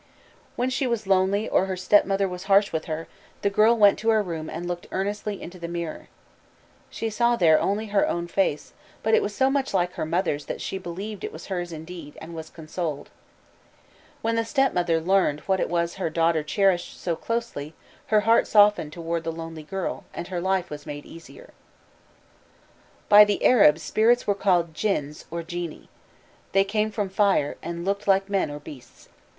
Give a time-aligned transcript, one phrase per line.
[0.55, 3.07] When she was lonely or her stepmother was harsh with her,
[3.43, 6.07] the girl went to her room and looked earnestly into the mirror.
[6.89, 10.45] She saw there only her own face, but it was so much like her mother's
[10.45, 13.11] that she believed it was hers indeed, and was consoled.
[14.23, 17.75] When the stepmother learned what it was her daughter cherished so closely,
[18.07, 21.51] her heart softened toward the lonely girl, and her life was made easier.
[23.07, 25.89] By the Arabs spirits were called Djinns (or genii).
[26.53, 29.07] They came from fire, and looked like men or beasts.